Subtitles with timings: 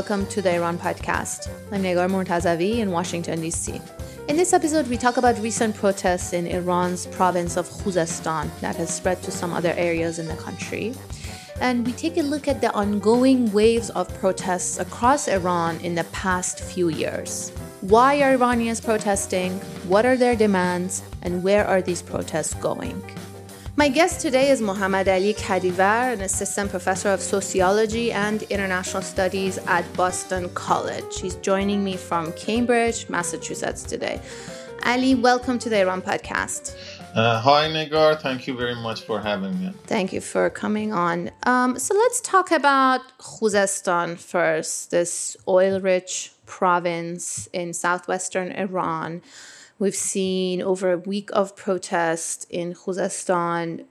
[0.00, 1.50] welcome to the Iran podcast.
[1.70, 3.82] I'm Negar Mortazavi in Washington, D.C.
[4.28, 8.88] In this episode, we talk about recent protests in Iran's province of Khuzestan that has
[8.88, 10.94] spread to some other areas in the country.
[11.60, 16.04] And we take a look at the ongoing waves of protests across Iran in the
[16.04, 17.50] past few years.
[17.82, 19.60] Why are Iranians protesting?
[19.86, 21.02] What are their demands?
[21.20, 23.02] And where are these protests going?
[23.80, 29.56] My guest today is Mohammad Ali Kadivar, an assistant professor of sociology and international studies
[29.66, 31.18] at Boston College.
[31.18, 34.20] He's joining me from Cambridge, Massachusetts today.
[34.84, 36.76] Ali, welcome to the Iran podcast.
[37.14, 38.20] Uh, hi, Negar.
[38.20, 39.72] Thank you very much for having me.
[39.86, 41.30] Thank you for coming on.
[41.44, 49.22] Um, so let's talk about Khuzestan first, this oil rich province in southwestern Iran.
[49.80, 53.86] We've seen over a week of protest in Khuzestan,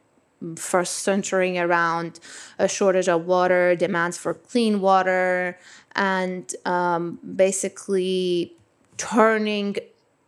[0.55, 2.19] first centering around
[2.59, 5.57] a shortage of water, demands for clean water,
[5.95, 8.53] and um, basically
[8.97, 9.77] turning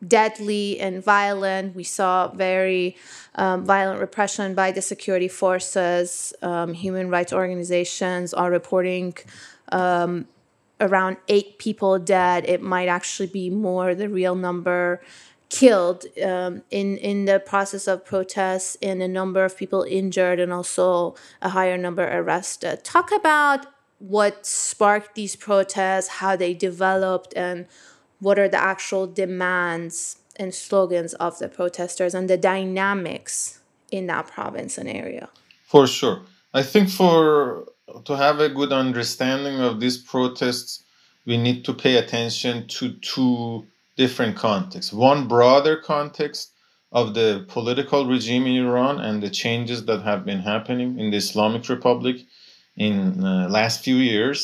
[0.05, 1.75] deadly and violent.
[1.75, 2.97] We saw very
[3.35, 6.33] um, violent repression by the security forces.
[6.41, 9.13] Um, human rights organizations are reporting
[9.71, 10.27] um,
[10.79, 12.45] around eight people dead.
[12.47, 15.01] It might actually be more, the real number
[15.51, 20.51] killed um, in in the process of protests and a number of people injured and
[20.53, 22.83] also a higher number arrested.
[22.83, 23.65] Talk about
[23.99, 27.67] what sparked these protests how they developed and
[28.19, 33.59] what are the actual demands and slogans of the protesters and the dynamics
[33.91, 35.27] in that province and area.
[35.67, 36.21] For sure.
[36.53, 37.65] I think for
[38.05, 40.85] to have a good understanding of these protests
[41.25, 43.65] we need to pay attention to two
[44.03, 44.91] different contexts.
[44.91, 46.43] One broader context
[46.99, 51.19] of the political regime in Iran and the changes that have been happening in the
[51.25, 52.17] Islamic Republic
[52.87, 54.39] in the uh, last few years,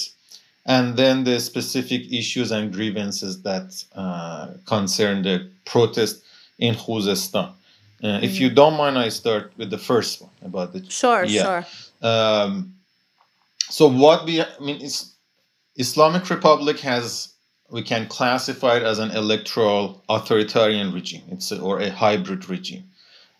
[0.65, 3.67] and then the specific issues and grievances that
[4.03, 5.37] uh, concern the
[5.73, 6.15] protest
[6.59, 7.49] in Khuzestan.
[8.03, 8.19] Uh.
[8.27, 11.43] If you don't mind, I start with the first one about the sure, yeah.
[11.45, 11.63] sure.
[12.11, 12.51] Um,
[13.77, 14.95] so what we, I mean, is
[15.85, 17.33] Islamic Republic has
[17.69, 21.23] we can classify it as an electoral authoritarian regime.
[21.31, 22.83] It's a, or a hybrid regime.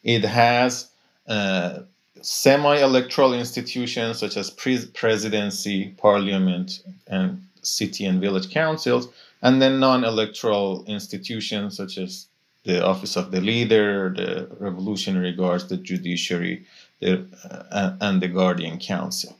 [0.04, 0.90] It has
[1.28, 1.80] uh,
[2.22, 9.08] semi-electoral institutions such as pre- presidency parliament and city and village councils
[9.42, 12.28] and then non-electoral institutions such as
[12.64, 16.66] the office of the leader the revolutionary guards the judiciary
[17.00, 17.26] the,
[17.72, 19.38] uh, and the guardian council.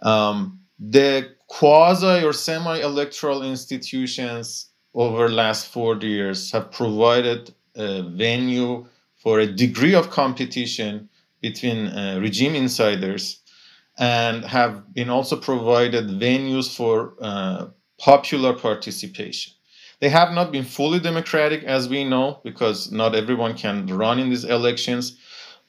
[0.00, 8.86] Um, the quasi or semi-electoral institutions over the last 40 years have provided a venue
[9.16, 11.10] for a degree of competition
[11.42, 13.42] between uh, regime insiders
[13.98, 17.66] and have been also provided venues for uh,
[17.98, 19.52] popular participation.
[20.00, 24.30] They have not been fully democratic, as we know, because not everyone can run in
[24.30, 25.18] these elections.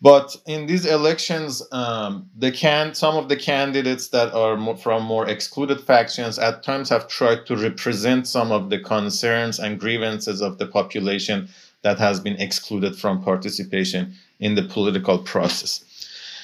[0.04, 5.04] But in these elections, um, the can some of the candidates that are more, from
[5.04, 10.42] more excluded factions at times have tried to represent some of the concerns and grievances
[10.42, 11.48] of the population
[11.84, 15.86] that has been excluded from participation in the political process.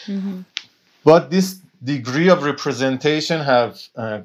[0.07, 0.41] Mm-hmm.
[1.03, 4.21] But this degree of representation have uh,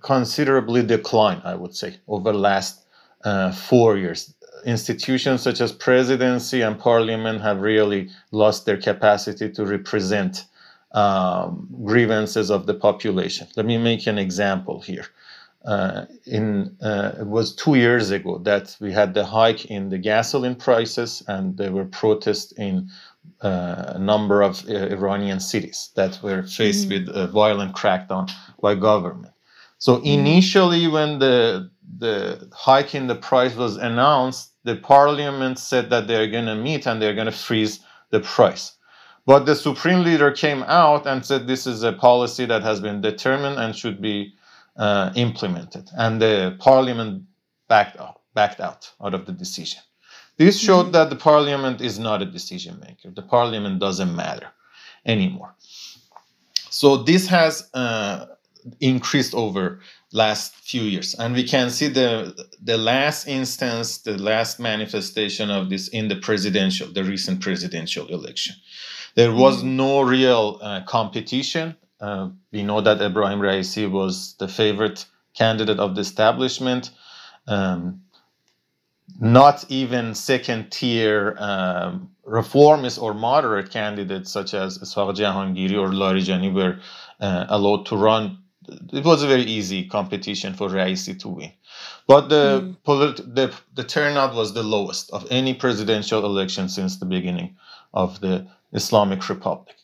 [0.00, 2.84] considerably declined, I would say, over the last
[3.22, 9.64] uh, four years institutions such as presidency and parliament have really lost their capacity to
[9.64, 10.44] represent
[10.92, 13.46] um, grievances of the population.
[13.56, 15.06] Let me make an example here.
[15.64, 19.98] Uh, in uh, it was two years ago that we had the hike in the
[19.98, 22.90] gasoline prices, and there were protests in
[23.42, 27.06] uh, a number of uh, Iranian cities that were faced mm-hmm.
[27.06, 28.28] with a violent crackdown
[28.60, 29.32] by government.
[29.78, 30.06] So mm-hmm.
[30.06, 36.28] initially, when the the hike in the price was announced, the parliament said that they're
[36.28, 38.76] going to meet and they're going to freeze the price.
[39.24, 43.00] But the supreme leader came out and said this is a policy that has been
[43.00, 44.34] determined and should be
[44.76, 45.88] uh, implemented.
[45.96, 47.24] And the parliament
[47.68, 49.80] backed out, backed out, out of the decision.
[50.38, 50.92] This showed mm-hmm.
[50.92, 53.10] that the parliament is not a decision maker.
[53.14, 54.48] The parliament doesn't matter
[55.06, 55.54] anymore.
[56.70, 58.26] So this has uh,
[58.80, 59.80] increased over
[60.12, 61.14] last few years.
[61.14, 66.16] And we can see the the last instance the last manifestation of this in the
[66.16, 68.54] presidential the recent presidential election.
[69.14, 69.76] There was mm-hmm.
[69.76, 71.76] no real uh, competition.
[72.00, 76.90] Uh, we know that Ibrahim Raisi was the favorite candidate of the establishment.
[77.46, 78.02] Um,
[79.20, 86.52] not even second tier um, reformist or moderate candidates such as Ishaq Jahangiri or Larijani
[86.52, 86.78] were
[87.20, 88.41] uh, allowed to run
[88.92, 91.52] it was a very easy competition for Raisi to win.
[92.06, 92.76] But the, mm.
[92.84, 97.56] polit- the the turnout was the lowest of any presidential election since the beginning
[97.94, 99.76] of the Islamic Republic.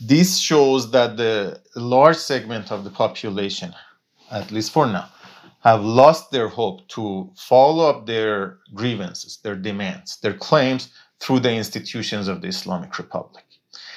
[0.00, 3.74] This shows that the large segment of the population,
[4.30, 5.08] at least for now,
[5.60, 10.88] have lost their hope to follow up their grievances, their demands, their claims
[11.20, 13.44] through the institutions of the Islamic Republic.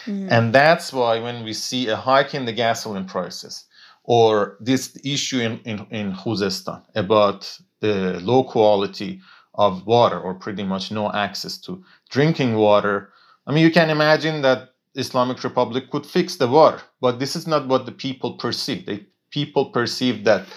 [0.06, 0.32] Mm.
[0.32, 3.66] And that's why when we see a hike in the gasoline prices,
[4.06, 9.20] or this issue in, in, in Khuzestan about the low quality
[9.56, 13.10] of water or pretty much no access to drinking water.
[13.48, 17.48] I mean, you can imagine that Islamic Republic could fix the water, but this is
[17.48, 19.06] not what the people perceive.
[19.32, 20.48] People perceive that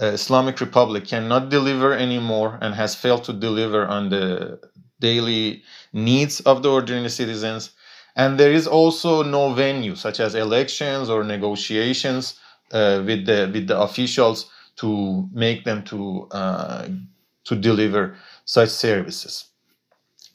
[0.00, 4.60] uh, Islamic Republic cannot deliver anymore and has failed to deliver on the
[5.00, 5.62] daily
[5.92, 7.70] needs of the ordinary citizens.
[8.14, 12.38] And there is also no venue, such as elections or negotiations,
[12.72, 16.88] uh, with the with the officials to make them to uh,
[17.44, 19.46] to deliver such services.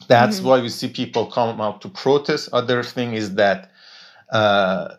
[0.08, 0.48] That's mm-hmm.
[0.48, 2.48] why we see people come out to protest.
[2.52, 3.70] Other thing is that
[4.30, 4.96] uh,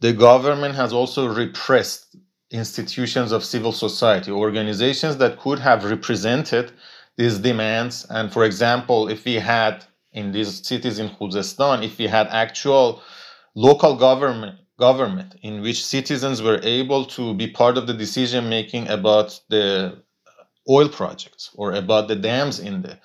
[0.00, 2.16] the government has also repressed
[2.50, 6.72] institutions of civil society, organizations that could have represented
[7.16, 8.06] these demands.
[8.08, 13.02] And for example, if we had in these cities in Khuzestan, if we had actual
[13.54, 18.88] local government government in which citizens were able to be part of the decision making
[18.88, 20.02] about the
[20.68, 22.98] oil projects or about the dams in the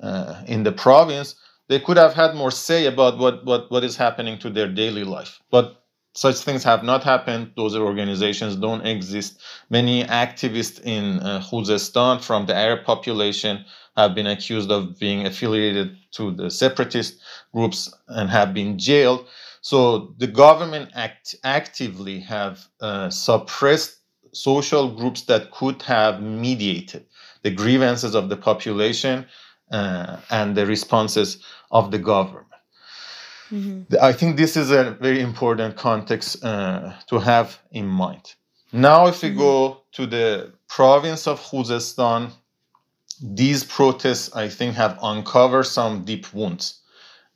[0.00, 1.36] uh, in the province
[1.68, 5.04] they could have had more say about what, what what is happening to their daily
[5.04, 5.40] life.
[5.50, 5.82] But
[6.14, 7.52] such things have not happened.
[7.56, 9.42] Those organizations don't exist.
[9.68, 13.64] Many activists in uh, Khuzestan from the arab population
[13.96, 17.20] have been accused of being affiliated to the separatist
[17.52, 19.26] groups and have been jailed
[19.70, 23.96] so the government act actively have uh, suppressed
[24.32, 27.04] social groups that could have mediated
[27.42, 29.26] the grievances of the population
[29.72, 31.42] uh, and the responses
[31.72, 32.62] of the government.
[33.50, 33.96] Mm-hmm.
[34.00, 38.34] I think this is a very important context uh, to have in mind.
[38.72, 39.38] Now, if we mm-hmm.
[39.38, 42.30] go to the province of Khuzestan,
[43.20, 46.82] these protests, I think, have uncovered some deep wounds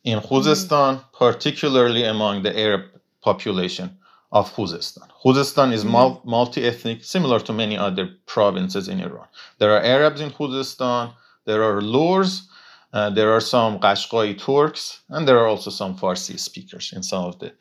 [0.05, 2.83] in Khuzestan, particularly among the Arab
[3.23, 3.97] population
[4.33, 5.09] of Khuzestan.
[5.25, 6.29] Khuzestan is mm-hmm.
[6.29, 9.27] multi ethnic, similar to many other provinces in Iran.
[9.59, 11.13] There are Arabs in Khuzestan,
[11.45, 12.49] there are Lurs,
[12.93, 17.25] uh, there are some Qashqai Turks, and there are also some Farsi speakers in some
[17.25, 17.53] of the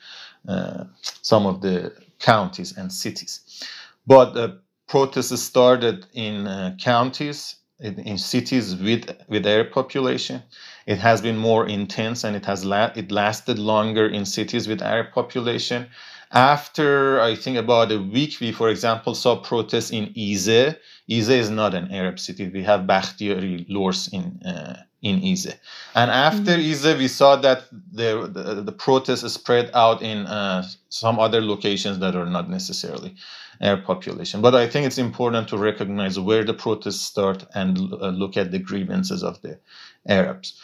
[0.47, 0.85] uh,
[1.21, 3.63] some of the counties and cities.
[4.07, 10.41] But the protests started in uh, counties, in, in, cities with with Arab population,
[10.89, 14.81] it has been more intense and it has la- it lasted longer in cities with
[14.81, 15.87] Arab population.
[16.31, 20.75] After I think about a week, we, for example, saw protests in Ize.
[21.17, 22.49] Ize is not an Arab city.
[22.49, 25.55] We have Bakhtiari Lurs in uh, in Ize.
[25.95, 26.71] And after mm-hmm.
[26.71, 31.99] Ize, we saw that the, the, the protests spread out in uh, some other locations
[31.99, 33.15] that are not necessarily
[33.61, 34.41] Arab population.
[34.41, 38.51] But I think it's important to recognize where the protests start and uh, look at
[38.51, 39.59] the grievances of the
[40.07, 40.59] Arabs.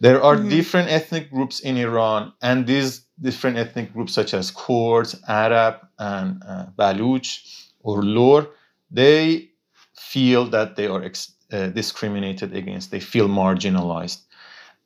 [0.00, 0.48] There are mm-hmm.
[0.48, 6.42] different ethnic groups in Iran, and these different ethnic groups, such as Kurds, Arab, and
[6.46, 8.46] uh, Baluch or Lur,
[8.90, 9.50] they
[9.94, 14.20] feel that they are ex- uh, discriminated against, they feel marginalized.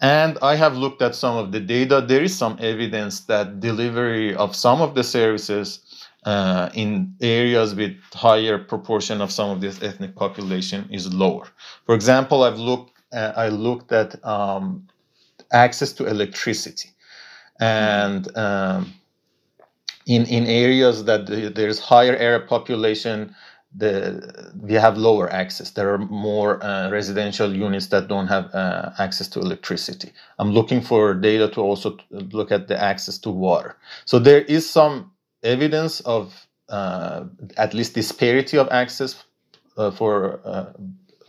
[0.00, 2.00] And I have looked at some of the data.
[2.06, 5.80] There is some evidence that delivery of some of the services
[6.24, 11.46] uh, in areas with higher proportion of some of this ethnic population is lower.
[11.86, 14.86] For example, I've looked uh, I looked at um,
[15.52, 16.90] access to electricity,
[17.58, 18.92] and um,
[20.06, 23.34] in in areas that there's higher Arab population,
[23.76, 25.70] the we have lower access.
[25.70, 30.12] There are more uh, residential units that don't have uh, access to electricity.
[30.38, 33.76] I'm looking for data to also look at the access to water.
[34.06, 35.12] So there is some
[35.42, 37.24] evidence of uh,
[37.56, 39.24] at least disparity of access
[39.76, 40.72] uh, for uh,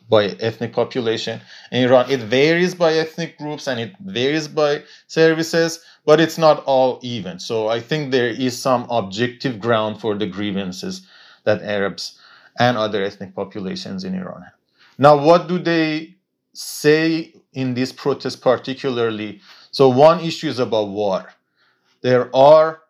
[0.09, 2.11] by ethnic population in Iran.
[2.11, 7.39] It varies by ethnic groups and it varies by services, but it's not all even.
[7.39, 11.07] So I think there is some objective ground for the grievances
[11.45, 12.19] that Arabs
[12.59, 14.53] and other ethnic populations in Iran have.
[14.97, 16.15] Now, what do they
[16.53, 19.41] say in this protest particularly?
[19.71, 21.33] So one issue is about water.
[22.01, 22.81] There are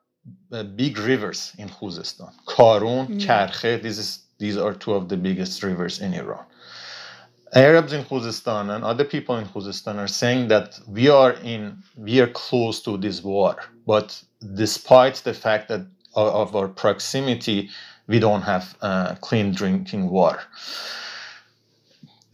[0.52, 2.32] uh, big rivers in Khuzestan.
[2.46, 3.22] Karun, mm.
[3.22, 6.46] Karkhe, this is, these are two of the biggest rivers in Iran.
[7.54, 12.22] Arabs in Khuzestan and other people in Khuzestan are saying that we are in we
[12.22, 14.24] are close to this war, but
[14.56, 17.70] despite the fact that of our proximity,
[18.12, 20.44] we don't have uh, clean drinking water.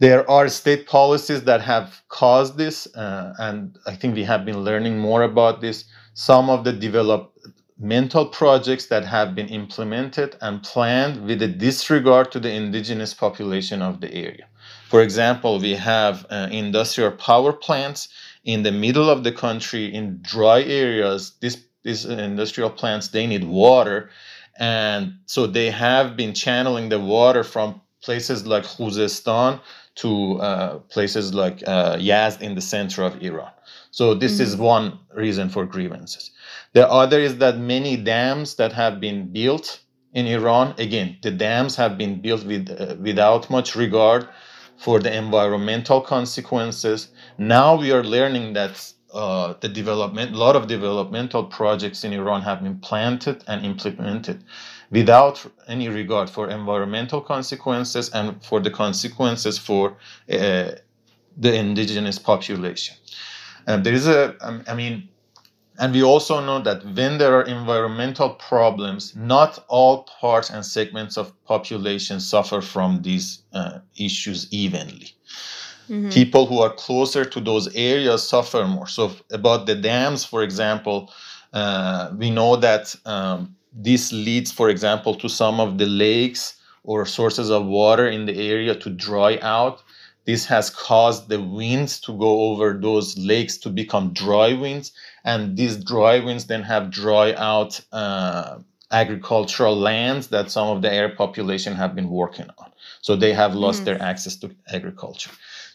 [0.00, 4.60] There are state policies that have caused this, uh, and I think we have been
[4.64, 5.84] learning more about this.
[6.14, 12.40] Some of the developmental projects that have been implemented and planned with a disregard to
[12.40, 14.46] the indigenous population of the area.
[14.88, 18.08] For example, we have uh, industrial power plants
[18.44, 21.32] in the middle of the country in dry areas.
[21.40, 24.10] This, these industrial plants they need water,
[24.58, 29.60] and so they have been channeling the water from places like Khuzestan
[29.96, 33.50] to uh, places like uh, Yazd in the center of Iran.
[33.90, 34.42] So this mm-hmm.
[34.42, 36.30] is one reason for grievances.
[36.72, 39.80] The other is that many dams that have been built
[40.12, 44.28] in Iran, again, the dams have been built with, uh, without much regard
[44.76, 47.08] for the environmental consequences.
[47.36, 52.42] Now we are learning that uh, the development, a lot of developmental projects in Iran
[52.42, 54.44] have been planted and implemented
[54.90, 59.96] without any regard for environmental consequences and for the consequences for
[60.30, 60.70] uh,
[61.36, 62.96] the indigenous population.
[63.66, 65.08] There is a, um, mean,
[65.78, 71.16] and we also know that when there are environmental problems, not all parts and segments
[71.16, 75.12] of population suffer from these uh, issues evenly.
[75.88, 76.10] Mm-hmm.
[76.10, 78.86] People who are closer to those areas suffer more.
[78.86, 81.10] So, about the dams, for example,
[81.52, 87.06] uh, we know that um, this leads, for example, to some of the lakes or
[87.06, 89.82] sources of water in the area to dry out.
[90.24, 94.92] This has caused the winds to go over those lakes to become dry winds,
[95.24, 98.58] and these dry winds then have dry out uh,
[98.90, 102.70] agricultural lands that some of the Arab population have been working on.
[103.00, 103.84] So they have lost mm.
[103.86, 105.30] their access to agriculture.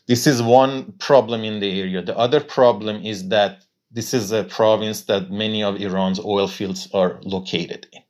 [0.08, 2.02] This is one problem in the area.
[2.02, 6.90] The other problem is that this is a province that many of Iran's oil fields
[6.94, 8.02] are located in.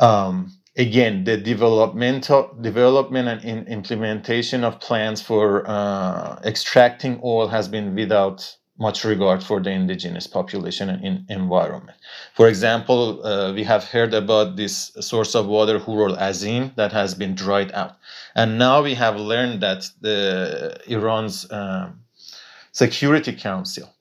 [0.00, 7.68] Um, again, the developmental development and in implementation of plans for uh, extracting oil has
[7.68, 11.98] been without much regard for the indigenous population and in environment.
[12.34, 17.14] For example, uh, we have heard about this source of water, Hur al-Azim, that has
[17.14, 17.96] been dried out.
[18.36, 22.00] And now we have learned that the Iran's um,
[22.72, 23.92] Security Council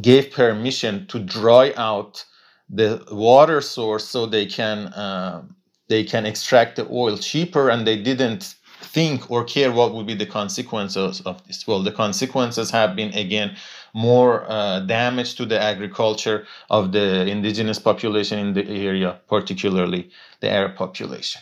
[0.00, 2.24] gave permission to dry out
[2.68, 5.42] the water source so they can uh,
[5.88, 10.14] they can extract the oil cheaper and they didn't think or care what would be
[10.14, 13.54] the consequences of this well the consequences have been again
[13.94, 20.10] more uh, damage to the agriculture of the indigenous population in the area particularly
[20.40, 21.40] the arab population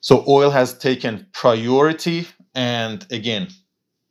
[0.00, 3.48] so oil has taken priority and again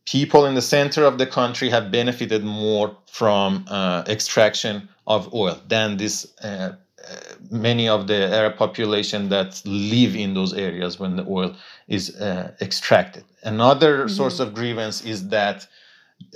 [0.06, 5.60] people in the center of the country have benefited more from uh, extraction of oil
[5.68, 6.74] than this uh,
[7.08, 7.16] uh,
[7.52, 11.56] many of the Arab population that live in those areas when the oil
[11.88, 13.24] is uh, extracted.
[13.44, 14.16] Another mm-hmm.
[14.16, 15.68] source of grievance is that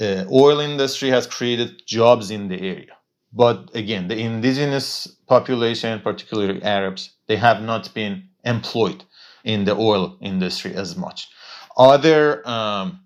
[0.02, 2.98] uh, oil industry has created jobs in the area.
[3.32, 9.04] But again, the indigenous population, particularly Arabs, they have not been employed
[9.44, 11.30] in the oil industry as much.
[11.78, 13.02] Other um,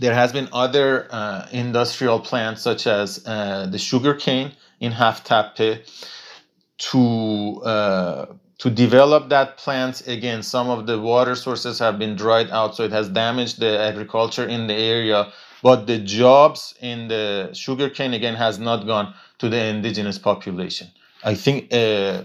[0.00, 5.88] there has been other uh, industrial plants such as uh, the sugarcane in Haftepe
[6.78, 8.26] to uh,
[8.58, 12.82] to develop that plant again some of the water sources have been dried out so
[12.82, 15.32] it has damaged the agriculture in the area
[15.64, 19.08] but the jobs in the sugarcane again has not gone
[19.40, 20.86] to the indigenous population
[21.24, 22.22] i think uh,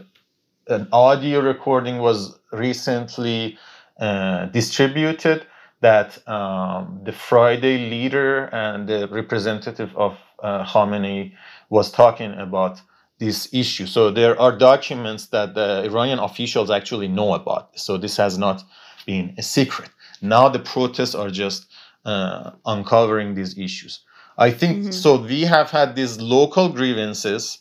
[0.68, 2.20] an audio recording was
[2.52, 3.58] recently
[4.00, 5.46] uh, distributed
[5.82, 11.32] that um, the Friday leader and the representative of uh, Khamenei
[11.70, 12.82] was talking about
[13.20, 13.86] this issue.
[13.86, 17.78] So there are documents that the Iranian officials actually know about.
[17.80, 18.64] So this has not
[19.06, 19.90] been a secret.
[20.22, 21.68] Now the protests are just
[22.06, 24.02] uh, uncovering these issues.
[24.38, 24.92] I think mm-hmm.
[24.92, 25.22] so.
[25.22, 27.60] We have had these local grievances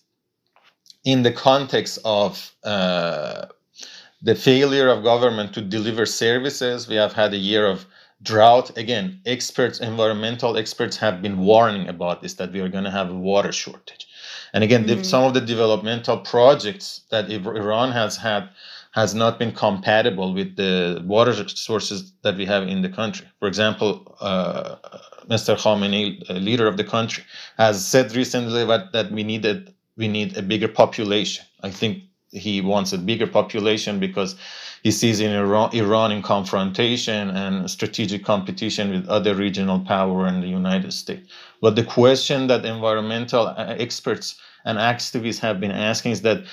[1.05, 3.47] in the context of uh,
[4.23, 6.89] the failure of government to deliver services.
[6.89, 7.87] We have had a year of
[8.23, 12.91] drought again experts environmental experts have been warning about this that we are going to
[12.91, 14.09] have a water shortage
[14.53, 14.99] and again mm-hmm.
[14.99, 18.49] the, some of the developmental projects that iran has had
[19.01, 23.49] has not been compatible with the water sources that we have in the country for
[23.53, 23.91] example
[24.21, 24.77] uh,
[25.35, 26.05] mr khamenei
[26.49, 27.23] leader of the country
[27.57, 29.59] has said recently that, that we needed
[29.97, 31.93] we need a bigger population i think
[32.31, 34.37] he wants a bigger population because
[34.83, 40.43] he sees in Iran, Iran in confrontation and strategic competition with other regional power and
[40.43, 41.27] the United States.
[41.61, 46.45] But the question that environmental uh, experts and activists have been asking is that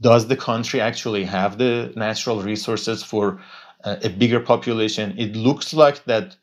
[0.00, 3.40] does the country actually have the natural resources for
[3.84, 5.14] uh, a bigger population?
[5.18, 6.36] It looks like that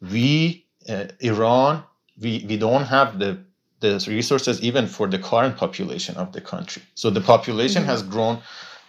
[0.00, 1.82] we, uh, Iran,
[2.20, 3.38] we, we don't have the
[3.80, 6.82] the resources even for the current population of the country.
[6.94, 7.90] So the population mm-hmm.
[7.90, 8.38] has grown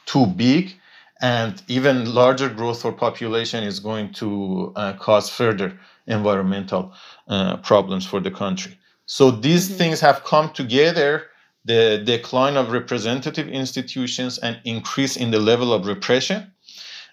[0.06, 0.74] too big,
[1.22, 6.94] and even larger growth for population is going to uh, cause further environmental
[7.28, 8.78] uh, problems for the country.
[9.06, 9.78] So these mm-hmm.
[9.78, 11.28] things have come together
[11.66, 16.52] the decline of representative institutions and increase in the level of repression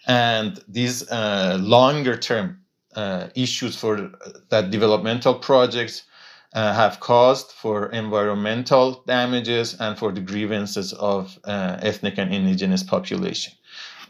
[0.07, 2.59] and these uh, longer term
[2.97, 4.11] uh, issues for
[4.49, 6.05] that developmental projects
[6.55, 12.83] uh, have caused for environmental damages and for the grievances of uh, ethnic and indigenous
[12.83, 13.53] population.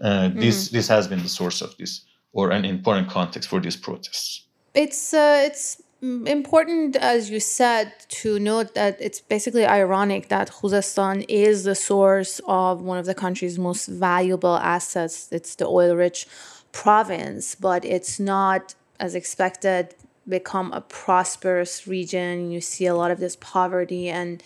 [0.01, 0.39] Uh, mm-hmm.
[0.39, 2.03] This this has been the source of this,
[2.33, 4.47] or an important context for these protests.
[4.75, 10.49] It's uh, it's Mm, important, as you said, to note that it's basically ironic that
[10.51, 15.29] Khuzestan is the source of one of the country's most valuable assets.
[15.33, 16.29] It's the oil rich
[16.71, 19.95] province, but it's not, as expected,
[20.29, 22.53] become a prosperous region.
[22.53, 24.41] You see a lot of this poverty and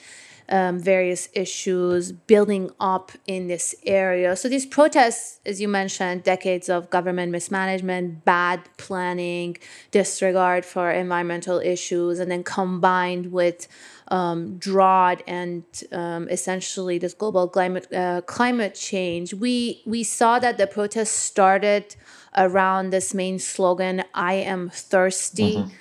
[0.48, 4.36] um, various issues building up in this area.
[4.36, 9.56] So these protests, as you mentioned, decades of government mismanagement, bad planning,
[9.90, 13.68] disregard for environmental issues, and then combined with
[14.08, 20.58] um, drought and um, essentially this global climate uh, climate change, we we saw that
[20.58, 21.96] the protests started
[22.36, 25.76] around this main slogan: "I am thirsty." Mm-hmm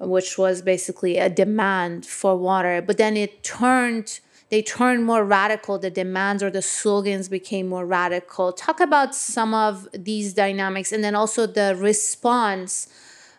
[0.00, 2.82] which was basically a demand for water.
[2.82, 5.78] But then it turned, they turned more radical.
[5.78, 8.52] The demands or the slogans became more radical.
[8.52, 12.88] Talk about some of these dynamics and then also the response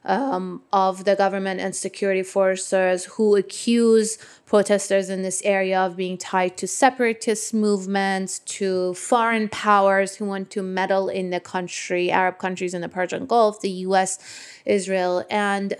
[0.05, 6.17] um, of the government and security forces who accuse protesters in this area of being
[6.17, 12.37] tied to separatist movements, to foreign powers who want to meddle in the country, Arab
[12.37, 14.17] countries in the Persian Gulf, the US,
[14.65, 15.73] Israel, and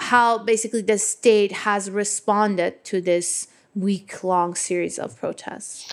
[0.00, 5.92] how basically the state has responded to this week long series of protests.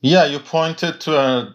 [0.00, 1.54] Yeah, you pointed to an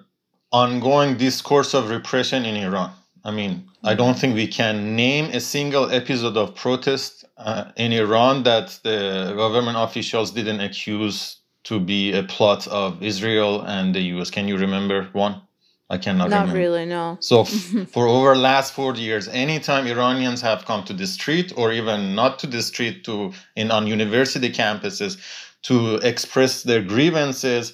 [0.52, 2.92] ongoing discourse of repression in Iran.
[3.24, 7.92] I mean, I don't think we can name a single episode of protest uh, in
[7.92, 14.02] Iran that the government officials didn't accuse to be a plot of Israel and the
[14.16, 14.30] US.
[14.32, 15.42] Can you remember one?
[15.90, 16.30] I cannot remember.
[16.30, 16.60] Not remember.
[16.60, 17.18] really, no.
[17.20, 21.72] So f- for over last 40 years, anytime Iranians have come to the street or
[21.72, 25.18] even not to the street to in on university campuses
[25.64, 27.74] to express their grievances,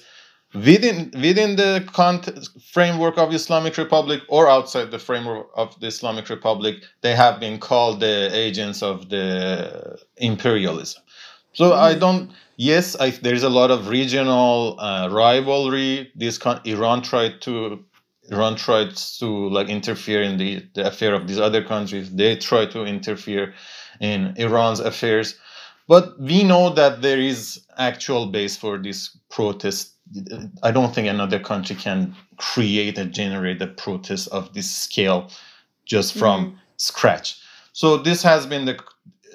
[0.64, 1.84] within within the
[2.72, 7.58] framework of Islamic Republic or outside the framework of the Islamic Republic, they have been
[7.58, 11.02] called the agents of the imperialism.
[11.52, 11.76] So mm.
[11.76, 12.30] I don't.
[12.58, 16.10] Yes, I, there is a lot of regional uh, rivalry.
[16.14, 17.84] This con- Iran tried to
[18.30, 22.14] Iran tried to like interfere in the, the affair of these other countries.
[22.14, 23.54] They try to interfere
[24.00, 25.36] in Iran's affairs.
[25.88, 29.95] But we know that there is actual base for this protest
[30.62, 35.30] I don't think another country can create and generate a protest of this scale
[35.84, 36.56] just from mm.
[36.76, 37.40] scratch.
[37.72, 38.78] So this has been the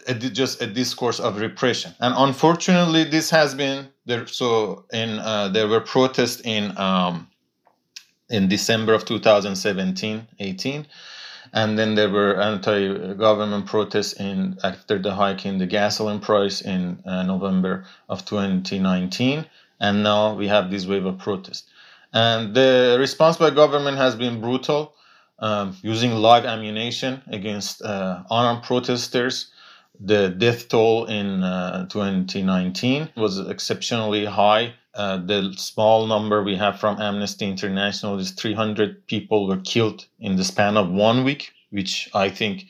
[0.07, 4.25] a, just a discourse of repression, and unfortunately, this has been there.
[4.27, 7.27] So in uh, there were protests in um,
[8.29, 10.87] in December of 2017, 18,
[11.53, 17.03] and then there were anti-government protests in after the hike in the gasoline price in
[17.05, 19.45] uh, November of 2019
[19.81, 21.67] and now we have this wave of protest.
[22.13, 24.93] And the response by government has been brutal,
[25.39, 29.51] um, using live ammunition against uh, unarmed protesters.
[29.99, 34.73] The death toll in uh, 2019 was exceptionally high.
[34.93, 40.35] Uh, the small number we have from Amnesty International is 300 people were killed in
[40.35, 42.65] the span of one week, which I think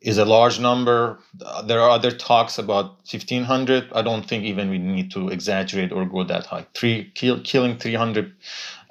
[0.00, 1.18] is a large number.
[1.64, 3.92] There are other talks about 1500.
[3.92, 6.66] I don't think even we need to exaggerate or go that high.
[6.74, 8.32] Three kill, killing 300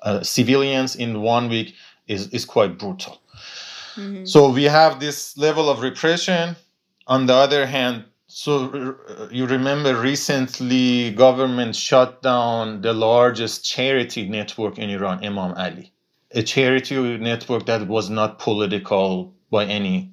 [0.04, 1.76] uh, civilians in one week
[2.08, 3.22] is, is quite brutal.
[3.96, 4.26] Mm-hmm.
[4.26, 6.56] So we have this level of repression.
[7.08, 14.28] On the other hand, so uh, you remember recently government shut down the largest charity
[14.28, 15.94] network in Iran, Imam Ali,
[16.32, 20.12] a charity network that was not political by any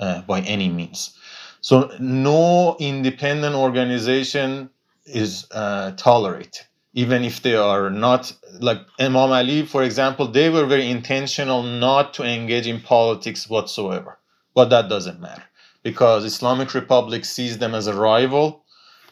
[0.00, 1.16] uh, by any means.
[1.60, 4.70] So no independent organization
[5.06, 6.62] is uh, tolerated,
[6.94, 10.28] even if they are not like Imam Ali, for example.
[10.28, 14.18] They were very intentional not to engage in politics whatsoever,
[14.54, 15.44] but that doesn't matter
[15.82, 18.64] because Islamic Republic sees them as a rival,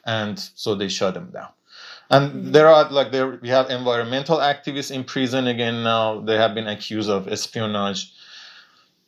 [0.04, 1.48] and so they shut them down.
[2.10, 6.54] and there are like there we have environmental activists in prison again now they have
[6.54, 8.12] been accused of espionage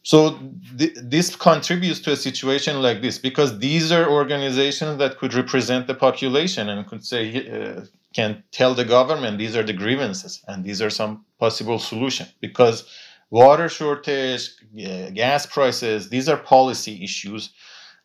[0.07, 0.38] so
[0.79, 5.88] th- this contributes to a situation like this because these are organizations that could represent
[5.88, 7.81] the population and could say uh,
[8.14, 12.85] can tell the government these are the grievances and these are some possible solutions because
[13.31, 14.51] water shortage
[14.87, 17.51] uh, gas prices these are policy issues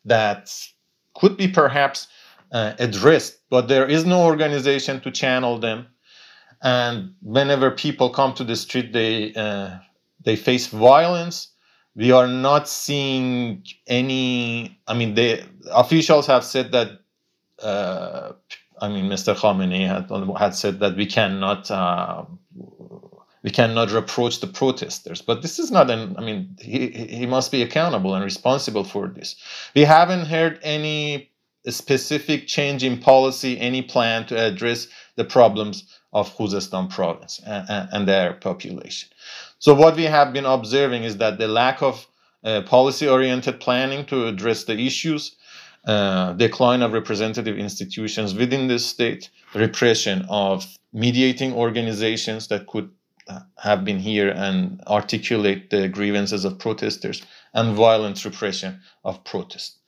[0.04, 0.52] that
[1.14, 2.08] could be perhaps
[2.50, 5.86] uh, addressed but there is no organization to channel them.
[6.64, 9.78] And whenever people come to the street they uh,
[10.24, 11.51] they face violence
[11.94, 17.00] we are not seeing any i mean the officials have said that
[17.62, 18.32] uh,
[18.80, 22.24] i mean mr khamenei had, had said that we cannot uh,
[23.42, 25.20] we cannot reproach the protesters.
[25.20, 29.08] But this is not an i mean he, he must be accountable and responsible for
[29.08, 29.36] this.
[29.74, 31.30] We haven't heard any
[31.68, 38.08] specific change in policy any plan to address the problems of khuzestan province and, and
[38.08, 39.08] their population
[39.62, 42.08] so what we have been observing is that the lack of
[42.42, 45.36] uh, policy-oriented planning to address the issues,
[45.84, 52.90] uh, decline of representative institutions within the state, repression of mediating organizations that could
[53.28, 57.22] uh, have been here and articulate the grievances of protesters,
[57.54, 59.78] and violent repression of protest.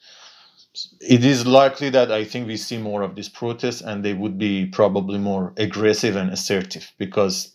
[1.01, 4.39] It is likely that I think we see more of these protests, and they would
[4.39, 7.54] be probably more aggressive and assertive because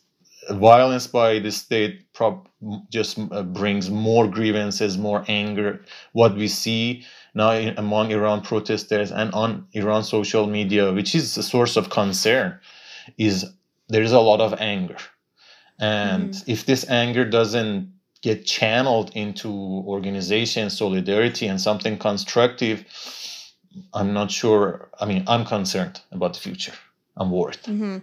[0.50, 2.48] violence by the state prob-
[2.92, 5.82] just uh, brings more grievances, more anger.
[6.14, 11.38] What we see now in, among Iran protesters and on Iran social media, which is
[11.38, 12.60] a source of concern,
[13.18, 13.46] is
[13.88, 14.98] there is a lot of anger.
[15.80, 16.52] And mm-hmm.
[16.52, 19.50] if this anger doesn't get channeled into
[19.88, 22.84] organization solidarity and something constructive,
[23.94, 24.90] I'm not sure.
[25.00, 26.74] I mean, I'm concerned about the future.
[27.16, 27.64] I'm worried.
[27.64, 27.98] Mm-hmm.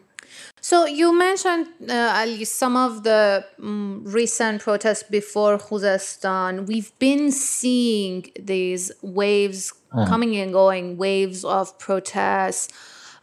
[0.61, 6.67] So you mentioned uh, at least some of the um, recent protests before Khuzestan.
[6.67, 10.07] We've been seeing these waves mm.
[10.09, 12.73] coming and going, waves of protests,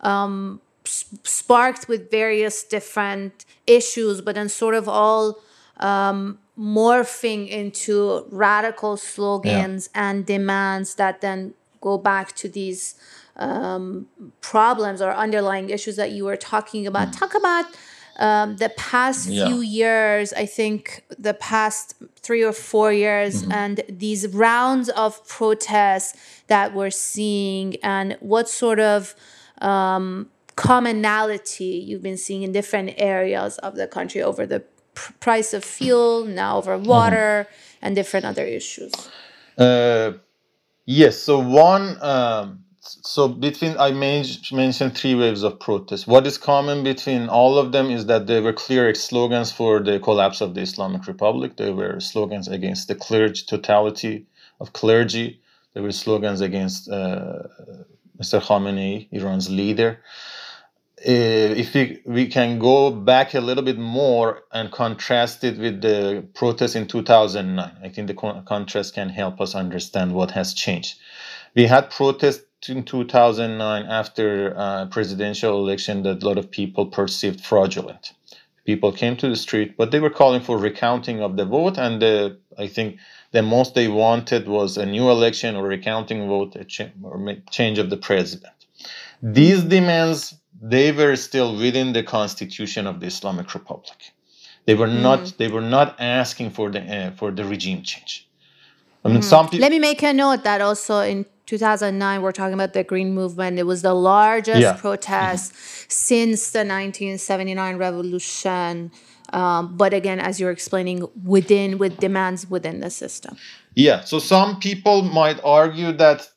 [0.01, 5.39] um, sparked with various different issues, but then sort of all
[5.77, 10.09] um, morphing into radical slogans yeah.
[10.09, 12.95] and demands that then go back to these
[13.35, 14.07] um,
[14.41, 17.09] problems or underlying issues that you were talking about.
[17.09, 17.19] Mm.
[17.19, 17.65] Talk about
[18.17, 19.47] um, the past yeah.
[19.47, 23.51] few years, I think the past three or four years, mm-hmm.
[23.51, 26.15] and these rounds of protests
[26.47, 29.15] that we're seeing, and what sort of
[29.61, 35.53] um, commonality you've been seeing in different areas of the country over the pr- price
[35.53, 36.87] of fuel, now over mm-hmm.
[36.87, 37.85] water, mm-hmm.
[37.85, 38.93] and different other issues.
[39.57, 40.13] Uh,
[40.85, 41.17] yes.
[41.17, 41.97] So one.
[41.99, 46.05] Um, so between I mentioned three waves of protest.
[46.05, 49.99] What is common between all of them is that there were clear slogans for the
[49.99, 51.55] collapse of the Islamic Republic.
[51.55, 54.25] There were slogans against the clergy totality
[54.59, 55.39] of clergy.
[55.73, 57.43] There were slogans against uh,
[58.21, 58.41] Mr.
[58.41, 60.01] Khamenei, Iran's leader.
[61.05, 65.81] Uh, if we, we can go back a little bit more and contrast it with
[65.81, 70.97] the protests in 2009, I think the contrast can help us understand what has changed.
[71.55, 76.85] We had protests in 2009 after a uh, presidential election that a lot of people
[76.85, 78.13] perceived fraudulent
[78.65, 82.01] people came to the street but they were calling for recounting of the vote and
[82.01, 82.97] the, i think
[83.31, 87.77] the most they wanted was a new election or recounting vote a cha- or change
[87.79, 88.53] of the president
[89.21, 93.99] these demands they were still within the constitution of the islamic republic
[94.65, 95.01] they were mm.
[95.01, 98.27] not they were not asking for the uh, for the regime change
[99.05, 99.23] I mean, mm.
[99.23, 99.59] some people.
[99.59, 103.59] Let me make a note that also in 2009 we're talking about the green movement
[103.59, 104.73] it was the largest yeah.
[104.73, 105.85] protest mm-hmm.
[105.89, 108.91] since the 1979 revolution
[109.33, 113.35] um, but again as you're explaining within with demands within the system
[113.75, 116.29] yeah so some people might argue that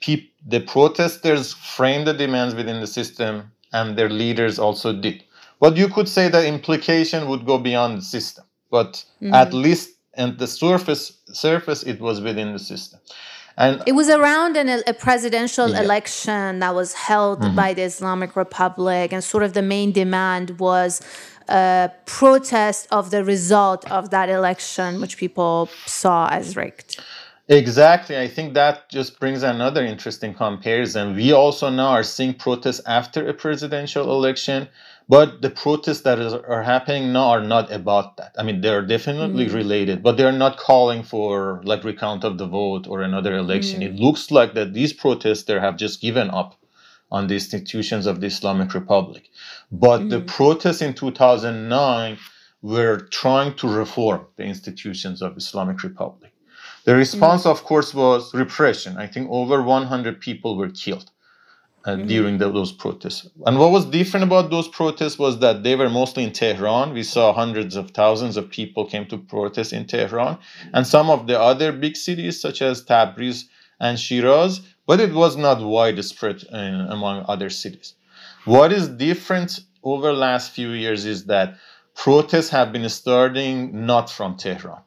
[0.00, 5.22] pe- the protesters framed the demands within the system and their leaders also did
[5.60, 9.34] but you could say the implication would go beyond the system but mm-hmm.
[9.34, 13.00] at least at the surface surface it was within the system
[13.56, 15.82] and it was around an, a presidential yeah.
[15.82, 17.56] election that was held mm-hmm.
[17.56, 21.00] by the Islamic Republic, and sort of the main demand was
[21.48, 27.00] a protest of the result of that election, which people saw as rigged.
[27.48, 28.16] Exactly.
[28.16, 31.14] I think that just brings another interesting comparison.
[31.14, 34.68] We also now are seeing protests after a presidential election
[35.12, 38.34] but the protests that is, are happening now are not about that.
[38.38, 39.52] I mean, they're definitely mm.
[39.52, 43.80] related, but they're not calling for like recount of the vote or another election.
[43.80, 43.88] Mm.
[43.88, 46.58] It looks like that these protesters have just given up
[47.10, 49.28] on the institutions of the Islamic Republic.
[49.70, 50.08] But mm-hmm.
[50.08, 52.16] the protests in 2009
[52.62, 56.32] were trying to reform the institutions of Islamic Republic.
[56.84, 57.50] The response, mm-hmm.
[57.50, 58.96] of course, was repression.
[58.96, 61.10] I think over 100 people were killed
[61.84, 62.06] uh, mm-hmm.
[62.06, 63.28] during the, those protests.
[63.46, 66.94] And what was different about those protests was that they were mostly in Tehran.
[66.94, 70.38] We saw hundreds of thousands of people came to protest in Tehran,
[70.72, 73.44] and some of the other big cities such as Tabriz
[73.80, 77.94] and Shiraz, but it was not widespread in, among other cities.
[78.44, 81.56] What is different over the last few years is that
[81.94, 84.80] protests have been starting not from Tehran.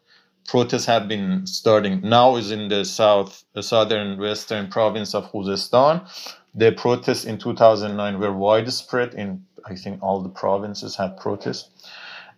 [0.47, 6.07] Protests have been starting now is in the south, the southern western province of Khuzestan.
[6.55, 11.69] The protests in 2009 were widespread in, I think, all the provinces had protests.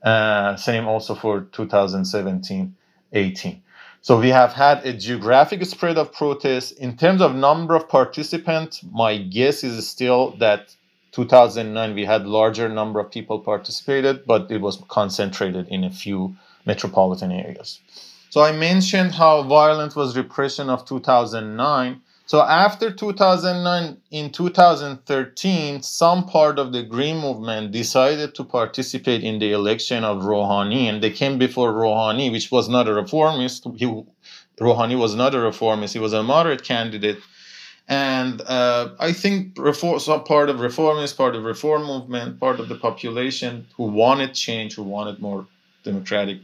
[0.04, 2.76] Uh, same also for 2017
[3.14, 3.62] 18.
[4.02, 6.72] So we have had a geographic spread of protests.
[6.72, 10.76] In terms of number of participants, my guess is still that
[11.12, 16.36] 2009 we had larger number of people participated, but it was concentrated in a few
[16.66, 17.80] metropolitan areas.
[18.30, 22.02] So I mentioned how violent was repression of 2009.
[22.28, 29.40] So after 2009, in 2013, some part of the Green Movement decided to participate in
[29.40, 33.66] the election of Rouhani, and they came before Rouhani, which was not a reformist.
[33.78, 33.86] He,
[34.60, 37.20] Rouhani was not a reformist; he was a moderate candidate.
[37.88, 42.68] And uh, I think reform, some part of reformists, part of reform movement, part of
[42.68, 45.48] the population who wanted change, who wanted more
[45.86, 46.40] democratic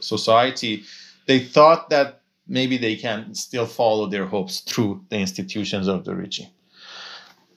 [0.00, 0.82] society,
[1.26, 2.19] they thought that
[2.50, 6.50] maybe they can still follow their hopes through the institutions of the regime.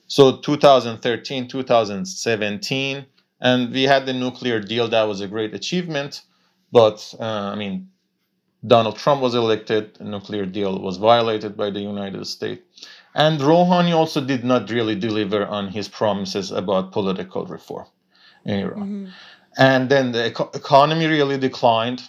[0.06, 3.06] So 2013, 2017,
[3.40, 4.88] and we had the nuclear deal.
[4.88, 6.22] That was a great achievement.
[6.72, 7.88] But uh, I mean,
[8.66, 9.96] Donald Trump was elected.
[9.96, 12.62] The nuclear deal was violated by the United States.
[13.14, 17.86] And Rouhani also did not really deliver on his promises about political reform
[18.44, 18.88] in Iran.
[18.88, 19.06] Mm-hmm.
[19.56, 22.02] And then the economy really declined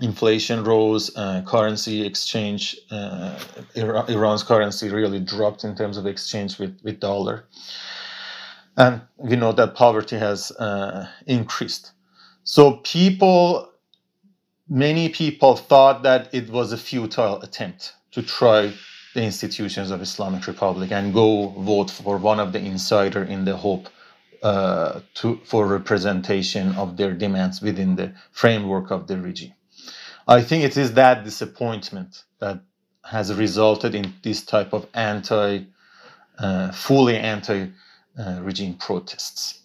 [0.00, 3.38] inflation rose, uh, currency exchange, uh,
[3.74, 7.44] Iran's currency really dropped in terms of exchange with, with dollar.
[8.76, 11.92] And we know that poverty has uh, increased.
[12.44, 13.72] So people,
[14.68, 18.72] many people thought that it was a futile attempt to try
[19.14, 23.56] the institutions of Islamic Republic and go vote for one of the insider in the
[23.56, 23.88] hope
[24.42, 29.54] uh, to, for representation of their demands within the framework of the regime.
[30.26, 32.60] I think it is that disappointment that
[33.04, 35.64] has resulted in this type of anti,
[36.38, 37.70] uh, fully anti
[38.18, 39.60] uh, regime protests.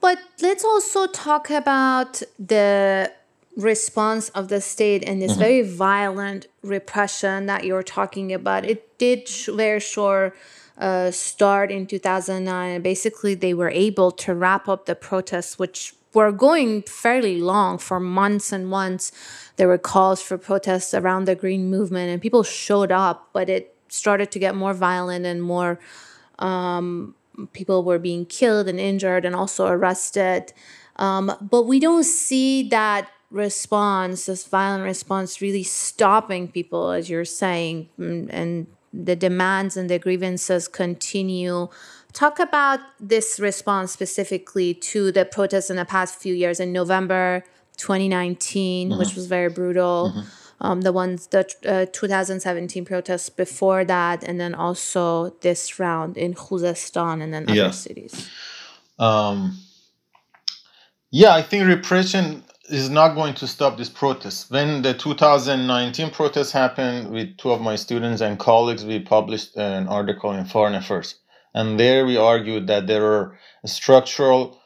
[0.00, 3.12] But let's also talk about the
[3.56, 5.40] response of the state and this mm-hmm.
[5.40, 8.64] very violent repression that you're talking about.
[8.64, 10.34] It did very sure
[10.78, 12.80] uh, start in 2009.
[12.82, 18.00] Basically, they were able to wrap up the protests, which were going fairly long for
[18.00, 19.12] months and months.
[19.56, 23.74] There were calls for protests around the Green Movement, and people showed up, but it
[23.88, 25.78] started to get more violent and more.
[26.38, 27.14] Um,
[27.52, 30.52] people were being killed and injured and also arrested.
[30.96, 37.24] Um, but we don't see that response, this violent response, really stopping people, as you're
[37.24, 41.68] saying, and, and the demands and the grievances continue
[42.12, 47.44] Talk about this response specifically to the protests in the past few years in November
[47.76, 48.98] 2019, mm-hmm.
[48.98, 50.12] which was very brutal.
[50.14, 50.28] Mm-hmm.
[50.62, 56.34] Um, the ones, the uh, 2017 protests before that, and then also this round in
[56.34, 57.70] Khuzestan and then other yeah.
[57.70, 58.28] cities.
[58.98, 59.56] Um,
[61.10, 64.50] yeah, I think repression is not going to stop this protest.
[64.50, 69.88] When the 2019 protests happened with two of my students and colleagues, we published an
[69.88, 71.19] article in Foreign Affairs
[71.54, 74.60] and there we argued that there are structural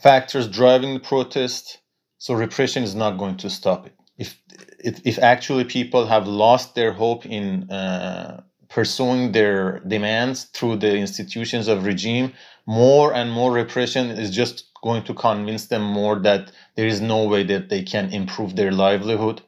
[0.00, 1.78] factors driving the protest,
[2.18, 3.94] so repression is not going to stop it.
[4.18, 4.40] If
[4.80, 10.96] if, if actually people have lost their hope in uh, pursuing their demands through the
[10.96, 12.32] institutions of regime,
[12.66, 17.24] more and more repression is just going to convince them more that there is no
[17.24, 19.42] way that they can improve their livelihood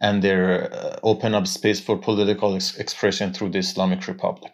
[0.00, 4.52] and their uh, open up space for political ex- expression through the Islamic Republic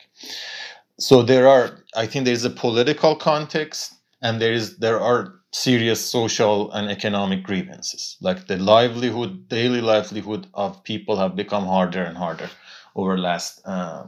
[0.99, 6.05] so there are i think there's a political context and there is there are serious
[6.05, 8.17] social and economic grievances.
[8.21, 12.51] Like the livelihood daily livelihood of people have become harder and harder
[12.97, 14.05] over last uh,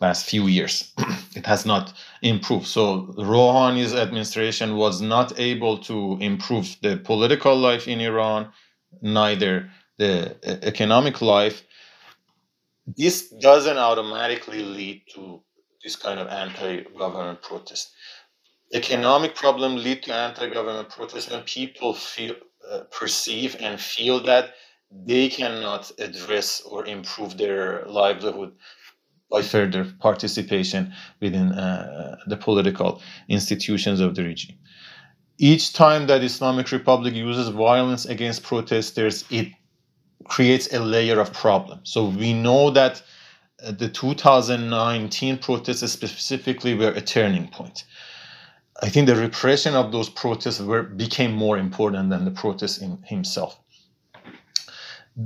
[0.00, 0.92] last few years.
[1.36, 2.66] It has not improved.
[2.66, 2.82] So
[3.16, 8.50] rouhani's administration was not able to improve the political life in iran
[9.00, 11.62] neither the economic life.
[12.96, 15.42] This doesn't automatically lead to
[15.88, 17.84] this kind of anti-government protest.
[18.74, 22.34] Economic problem lead to anti-government protest when people feel
[22.70, 24.44] uh, perceive and feel that
[25.10, 28.52] they cannot address or improve their livelihood
[29.30, 34.58] by further participation within uh, the political institutions of the regime.
[35.38, 39.48] Each time that Islamic Republic uses violence against protesters, it
[40.34, 41.80] creates a layer of problem.
[41.84, 43.02] So we know that
[43.58, 47.84] the 2019 protests specifically were a turning point.
[48.80, 53.02] I think the repression of those protests were, became more important than the protest in
[53.04, 53.58] himself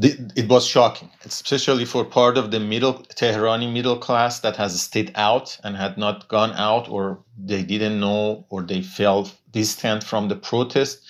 [0.01, 5.13] it was shocking, especially for part of the middle Tehrani middle class that has stayed
[5.15, 10.29] out and had not gone out, or they didn't know, or they felt distant from
[10.29, 11.03] the protest.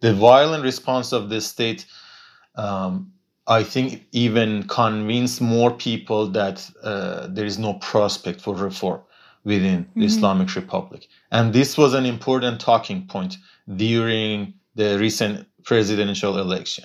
[0.00, 1.86] The violent response of the state,
[2.56, 3.12] um,
[3.48, 9.00] I think, even convince more people that uh, there is no prospect for reform
[9.44, 10.00] within mm-hmm.
[10.00, 13.36] the Islamic Republic, and this was an important talking point
[13.76, 16.84] during the recent presidential election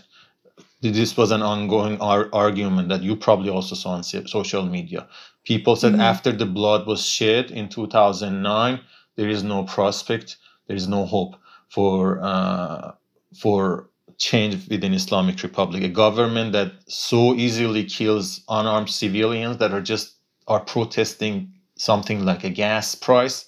[0.81, 5.07] this was an ongoing ar- argument that you probably also saw on social media.
[5.43, 6.01] People said mm-hmm.
[6.01, 8.79] after the blood was shed in 2009,
[9.15, 11.35] there is no prospect, there is no hope
[11.69, 12.93] for uh,
[13.37, 13.89] for
[14.21, 15.83] change within Islamic Republic.
[15.83, 20.15] A government that so easily kills unarmed civilians that are just
[20.47, 23.45] are protesting something like a gas price.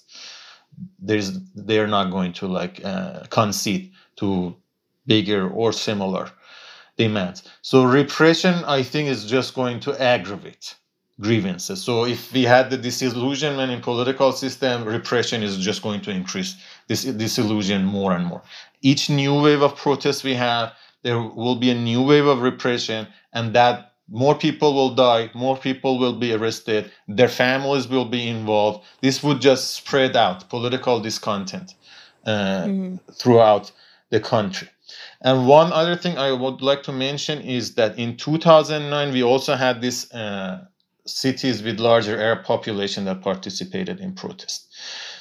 [0.98, 4.56] There's they're not going to like uh, concede to
[5.06, 6.30] bigger or similar
[6.96, 7.42] demands.
[7.62, 10.74] So repression, I think, is just going to aggravate
[11.20, 11.82] grievances.
[11.82, 16.56] So if we had the disillusionment in political system, repression is just going to increase
[16.88, 18.42] this disillusion more and more.
[18.82, 23.06] Each new wave of protest we have, there will be a new wave of repression,
[23.32, 28.28] and that more people will die, more people will be arrested, their families will be
[28.28, 28.84] involved.
[29.00, 31.74] This would just spread out political discontent
[32.26, 32.96] uh, mm-hmm.
[33.12, 33.72] throughout
[34.10, 34.68] the country.
[35.22, 39.54] And one other thing I would like to mention is that in 2009 we also
[39.54, 40.66] had these uh,
[41.06, 44.68] cities with larger Arab population that participated in protest.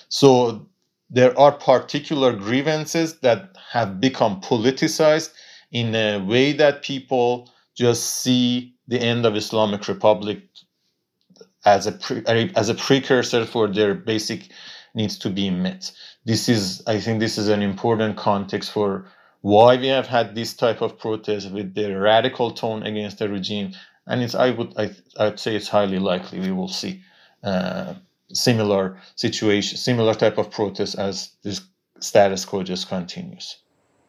[0.09, 0.67] So
[1.13, 5.31] there are particular grievances that have become politicized
[5.71, 10.41] in a way that people just see the end of Islamic Republic
[11.65, 12.23] as a pre-
[12.55, 14.49] as a precursor for their basic
[14.95, 15.91] needs to be met.
[16.25, 19.05] This is, I think, this is an important context for
[19.41, 23.73] why we have had this type of protest with the radical tone against the regime
[24.07, 27.01] and it's i would I, i'd say it's highly likely we will see
[27.43, 27.93] uh,
[28.33, 31.61] similar situation similar type of protest as this
[31.99, 33.57] status quo just continues.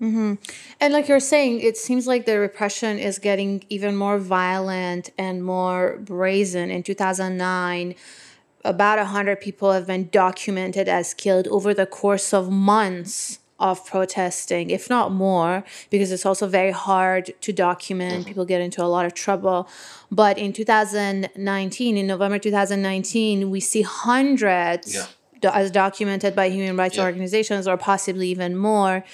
[0.01, 0.35] Mm-hmm.
[0.81, 5.45] and like you're saying it seems like the repression is getting even more violent and
[5.45, 6.71] more brazen.
[6.71, 7.95] In 2009
[8.65, 14.71] about 100 people have been documented as killed over the course of months of protesting,
[14.71, 18.21] if not more, because it's also very hard to document.
[18.21, 18.29] Mm-hmm.
[18.29, 19.69] People get into a lot of trouble.
[20.11, 25.07] But in 2019, in November 2019, we see hundreds, yeah.
[25.41, 27.05] do- as documented by human rights yeah.
[27.05, 29.05] organizations, or possibly even more.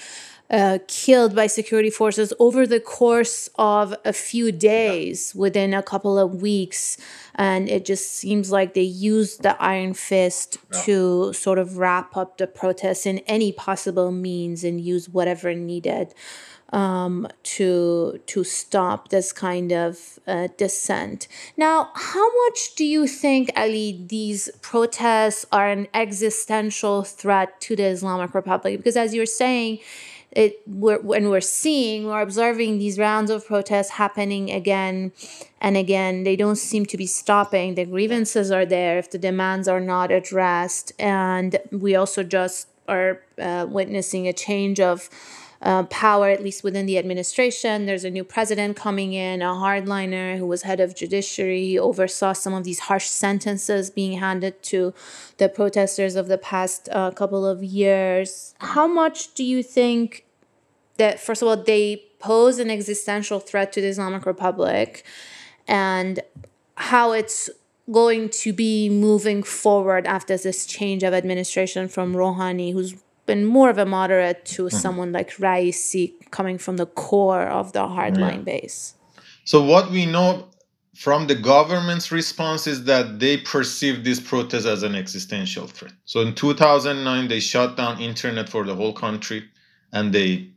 [0.50, 5.40] Uh, killed by security forces over the course of a few days yeah.
[5.40, 6.98] within a couple of weeks
[7.36, 10.82] and it just seems like they used the iron fist yeah.
[10.82, 16.12] to sort of wrap up the protests in any possible means and use whatever needed
[16.72, 21.26] um, to to stop this kind of uh, dissent.
[21.56, 27.84] Now, how much do you think, Ali, these protests are an existential threat to the
[27.84, 28.78] Islamic Republic?
[28.78, 29.80] Because as you're saying,
[30.32, 35.12] it we're, when we're seeing we're observing these rounds of protests happening again
[35.60, 39.66] and again they don't seem to be stopping the grievances are there if the demands
[39.66, 45.08] are not addressed and we also just are uh, witnessing a change of
[45.62, 47.86] uh, power, at least within the administration.
[47.86, 51.66] There's a new president coming in, a hardliner who was head of judiciary.
[51.66, 54.94] He oversaw some of these harsh sentences being handed to
[55.36, 58.54] the protesters of the past uh, couple of years.
[58.60, 60.24] How much do you think
[61.00, 65.04] that, first of all, they pose an existential threat to the Islamic Republic
[65.66, 66.20] and
[66.76, 67.48] how it's
[67.90, 72.94] going to be moving forward after this change of administration from Rouhani, who's
[73.26, 74.76] been more of a moderate to mm-hmm.
[74.76, 78.52] someone like Raisi coming from the core of the hardline yeah.
[78.52, 78.94] base.
[79.44, 80.48] So what we know
[80.94, 85.94] from the government's response is that they perceive this protest as an existential threat.
[86.04, 89.48] So in 2009 they shut down internet for the whole country
[89.92, 90.50] and they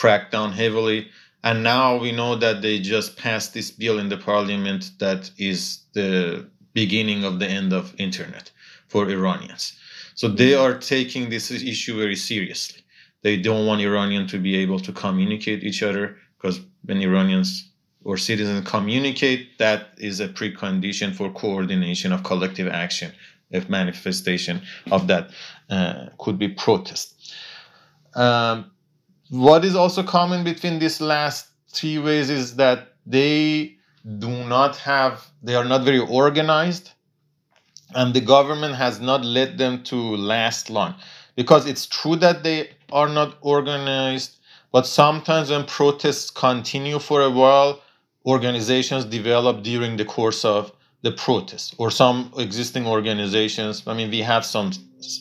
[0.00, 1.00] cracked down heavily
[1.44, 5.80] and now we know that they just passed this bill in the parliament that is
[5.94, 8.50] the beginning of the end of internet
[8.88, 9.64] for Iranians.
[10.14, 12.82] So they are taking this issue very seriously.
[13.22, 17.70] They don't want Iranian to be able to communicate each other because when Iranians
[18.04, 23.12] or citizens communicate, that is a precondition for coordination of collective action.
[23.50, 25.30] If manifestation of that
[25.70, 27.34] uh, could be protest.
[28.14, 28.70] Um,
[29.30, 33.76] what is also common between these last three ways is that they
[34.18, 36.92] do not have, they are not very organized,
[37.94, 40.94] and the government has not led them to last long.
[41.36, 44.38] Because it's true that they are not organized,
[44.72, 47.82] but sometimes when protests continue for a while,
[48.26, 50.72] organizations develop during the course of
[51.02, 53.82] the protests or some existing organizations.
[53.86, 54.72] I mean, we have some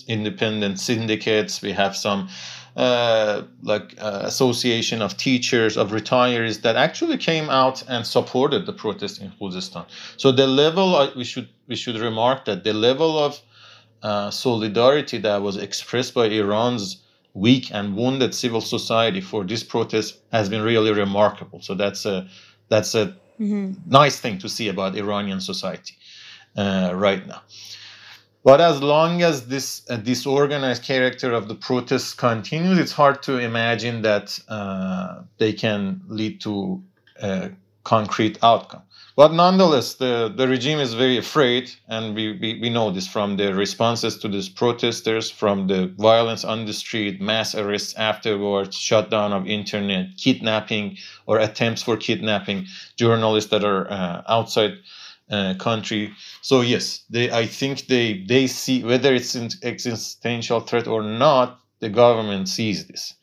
[0.08, 2.30] independent syndicates, we have some
[2.78, 8.74] uh, like uh, association of teachers of retirees that actually came out and supported the
[8.74, 9.86] protest in Khuzestan.
[10.18, 13.42] So the level uh, we should we should remark that the level of
[14.04, 17.02] uh, solidarity that was expressed by Iran's
[17.34, 21.60] weak and wounded civil society for this protest has been really remarkable.
[21.62, 22.28] So that's a
[22.70, 23.08] that's a
[23.40, 23.74] mm-hmm.
[23.88, 25.96] nice thing to see about Iranian society
[26.56, 27.42] uh, right now.
[28.44, 33.38] But as long as this uh, disorganized character of the protests continues, it's hard to
[33.40, 36.82] imagine that uh, they can lead to
[37.22, 37.52] a
[37.84, 38.84] concrete outcome.
[39.18, 43.38] But nonetheless, the, the regime is very afraid, and we, we, we know this from
[43.38, 49.34] the responses to these protesters, from the violence on the street, mass arrests afterwards, shutdown
[49.34, 54.78] of internet, kidnapping or attempts for kidnapping journalists that are uh, outside
[55.32, 56.14] uh, country.
[56.42, 61.60] So yes, they I think they they see whether it's an existential threat or not.
[61.80, 63.14] The government sees this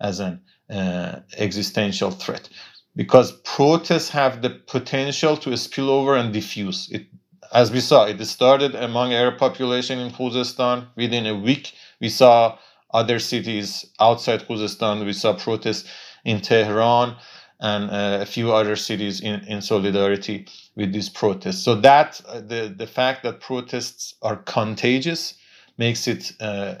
[0.00, 0.40] as an
[0.70, 2.48] uh, existential threat
[2.96, 6.88] because protests have the potential to spill over and diffuse.
[6.90, 7.06] It,
[7.52, 10.88] as we saw, it started among Arab population in Khuzestan.
[10.96, 12.58] Within a week, we saw
[12.92, 15.04] other cities outside Khuzestan.
[15.04, 15.88] We saw protests
[16.24, 17.16] in Tehran
[17.60, 20.46] and uh, a few other cities in, in solidarity
[20.76, 21.62] with these protests.
[21.62, 25.34] So that uh, the the fact that protests are contagious
[25.78, 26.76] makes it uh,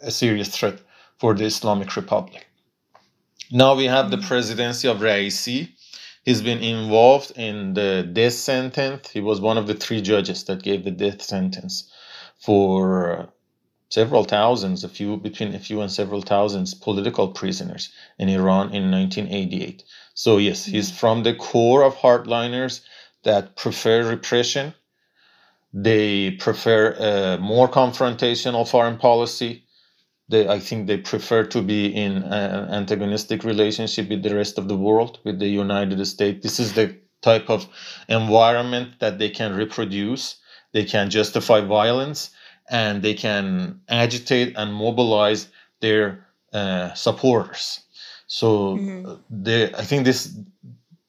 [0.00, 0.78] a serious threat
[1.18, 2.46] for the Islamic Republic.
[3.50, 4.28] Now we have the mm-hmm.
[4.28, 5.68] presidency of Raisi.
[6.24, 9.10] He's been involved in the death sentence.
[9.10, 11.90] He was one of the three judges that gave the death sentence
[12.38, 13.28] for
[13.92, 18.90] several thousands, a few between a few and several thousands political prisoners in Iran in
[18.90, 19.84] 1988.
[20.14, 20.96] So yes, he's mm-hmm.
[20.96, 22.82] from the core of hardliners
[23.24, 24.74] that prefer repression.
[25.72, 29.64] They prefer a more confrontational foreign policy.
[30.28, 34.68] They, I think they prefer to be in an antagonistic relationship with the rest of
[34.68, 36.42] the world, with the United States.
[36.42, 37.66] This is the type of
[38.08, 40.36] environment that they can reproduce.
[40.72, 42.30] They can justify violence
[42.70, 45.48] and they can agitate and mobilize
[45.80, 47.80] their uh, supporters.
[48.32, 49.12] So mm-hmm.
[49.28, 50.34] the I think this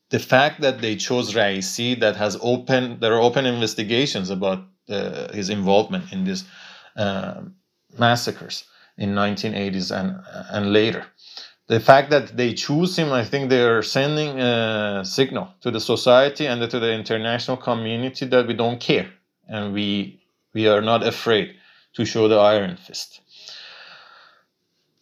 [0.09, 4.59] the fact that they chose Raisi that has open there are open investigations about
[4.89, 6.43] uh, his involvement in these
[6.97, 7.43] uh,
[7.97, 8.65] massacres
[8.97, 10.09] in 1980s and
[10.51, 11.05] and later.
[11.67, 15.79] The fact that they choose him, I think they are sending a signal to the
[15.79, 19.09] society and to the international community that we don't care
[19.47, 20.19] and we
[20.53, 21.55] we are not afraid
[21.93, 23.21] to show the iron fist.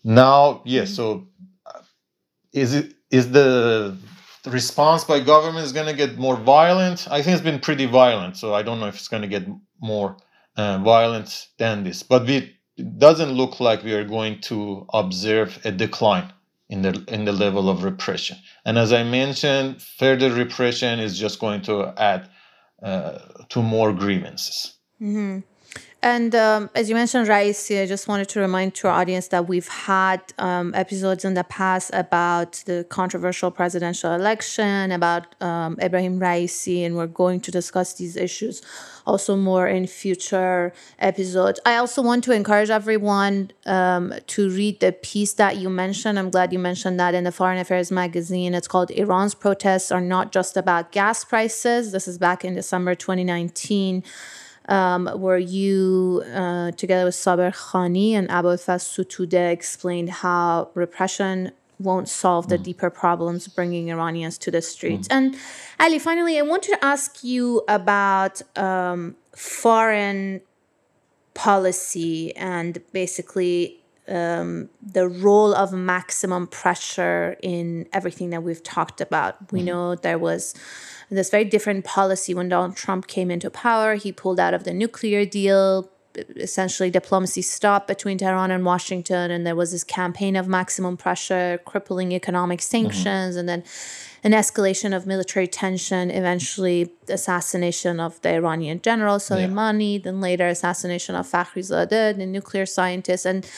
[0.03, 0.95] Now, yes, mm-hmm.
[0.95, 1.27] so
[2.53, 3.97] is it is the
[4.45, 7.07] response by government is going to get more violent?
[7.09, 9.47] I think it's been pretty violent, so I don't know if it's going to get
[9.81, 10.17] more
[10.57, 12.03] uh, violent than this.
[12.03, 16.31] But we, it doesn't look like we are going to observe a decline
[16.69, 18.37] in the in the level of repression.
[18.65, 22.29] And as I mentioned, further repression is just going to add
[22.81, 24.73] uh, to more grievances.
[25.01, 25.39] Mm-hmm.
[26.03, 29.47] And um, as you mentioned, Raisi, I just wanted to remind to our audience that
[29.47, 36.17] we've had um, episodes in the past about the controversial presidential election, about um, Ebrahim
[36.19, 38.63] Raisi, and we're going to discuss these issues
[39.05, 41.59] also more in future episodes.
[41.65, 46.17] I also want to encourage everyone um, to read the piece that you mentioned.
[46.17, 48.53] I'm glad you mentioned that in the Foreign Affairs magazine.
[48.53, 51.91] It's called Iran's Protests Are Not Just About Gas Prices.
[51.91, 54.03] This is back in December 2019
[54.71, 62.07] um, where you, uh, together with Saber Khani and Abolfazl Sotoudeh, explained how repression won't
[62.07, 62.63] solve the mm.
[62.63, 65.07] deeper problems bringing Iranians to the streets.
[65.09, 65.15] Mm.
[65.15, 65.35] And
[65.79, 70.41] Ali, finally, I want to ask you about um, foreign
[71.33, 79.51] policy and basically um, the role of maximum pressure in everything that we've talked about.
[79.51, 79.65] We mm-hmm.
[79.67, 80.53] know there was
[81.17, 83.95] this very different policy when Donald Trump came into power.
[83.95, 85.89] He pulled out of the nuclear deal.
[86.35, 91.61] Essentially, diplomacy stopped between Tehran and Washington, and there was this campaign of maximum pressure,
[91.65, 92.89] crippling economic mm-hmm.
[92.89, 93.39] sanctions, mm-hmm.
[93.39, 93.63] and then
[94.23, 99.99] an escalation of military tension, eventually assassination of the Iranian general Soleimani, yeah.
[100.03, 103.49] then later assassination of Fakhrizadeh, the nuclear scientist, and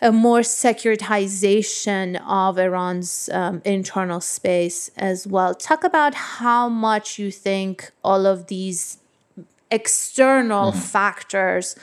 [0.00, 5.54] a more securitization of Iran's um, internal space as well.
[5.54, 8.98] Talk about how much you think all of these
[9.70, 10.80] external mm-hmm.
[10.80, 11.74] factors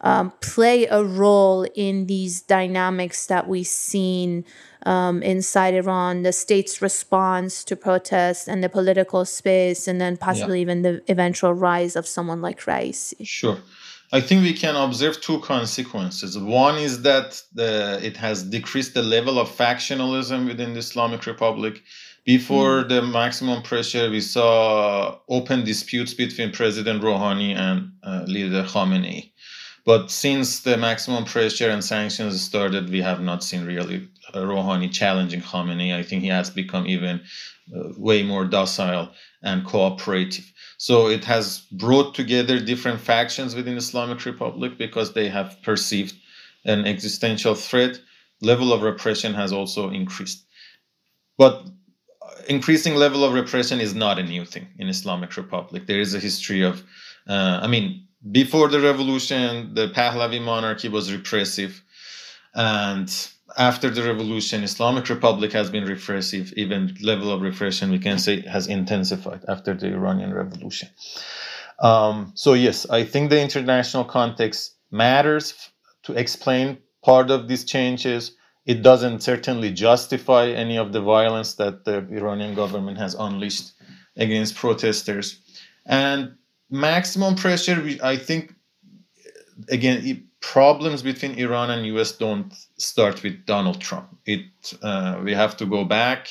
[0.00, 4.44] um, play a role in these dynamics that we've seen
[4.86, 10.58] um, inside Iran, the state's response to protests and the political space, and then possibly
[10.58, 10.62] yeah.
[10.62, 13.14] even the eventual rise of someone like Raisi.
[13.26, 13.58] Sure.
[14.12, 16.36] I think we can observe two consequences.
[16.36, 21.82] One is that the, it has decreased the level of factionalism within the Islamic Republic.
[22.24, 22.88] Before mm.
[22.88, 29.29] the maximum pressure, we saw open disputes between President Rouhani and uh, leader Khamenei.
[29.84, 35.40] But since the maximum pressure and sanctions started, we have not seen really Rouhani challenging
[35.40, 35.94] Khamenei.
[35.94, 37.20] I think he has become even
[37.74, 39.10] uh, way more docile
[39.42, 40.52] and cooperative.
[40.78, 46.14] So it has brought together different factions within Islamic Republic because they have perceived
[46.64, 48.00] an existential threat.
[48.42, 50.44] Level of repression has also increased.
[51.38, 51.66] But
[52.48, 55.86] increasing level of repression is not a new thing in Islamic Republic.
[55.86, 56.82] There is a history of,
[57.26, 61.82] uh, I mean, before the revolution, the Pahlavi monarchy was repressive,
[62.54, 63.08] and
[63.56, 66.52] after the revolution, Islamic Republic has been repressive.
[66.56, 70.88] Even level of repression, we can say, has intensified after the Iranian Revolution.
[71.80, 75.70] Um, so yes, I think the international context matters
[76.04, 78.36] to explain part of these changes.
[78.66, 83.72] It doesn't certainly justify any of the violence that the Iranian government has unleashed
[84.16, 85.40] against protesters.
[85.86, 86.36] And
[86.70, 88.54] maximum pressure, I think,
[89.68, 94.08] again, problems between Iran and US don't start with Donald Trump.
[94.26, 94.44] It
[94.82, 96.28] uh, we have to go back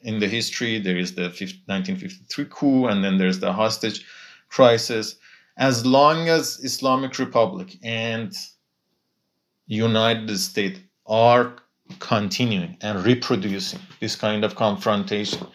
[0.00, 0.78] in the history.
[0.78, 4.04] There is the 1953 coup, and then there's the hostage
[4.48, 5.16] crisis.
[5.56, 8.32] As long as Islamic Republic and
[9.66, 11.56] United States are
[11.98, 15.46] continuing and reproducing this kind of confrontation